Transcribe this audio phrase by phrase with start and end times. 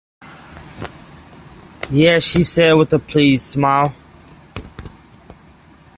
[1.91, 3.93] "Yes", she said, with a pleased smile.